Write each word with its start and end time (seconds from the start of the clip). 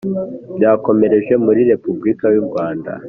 Byakomereje 0.55 1.33
muri 1.45 1.61
Repebulika 1.71 2.25
y 2.33 2.37
u 2.41 2.45
Rwanda 2.47 2.91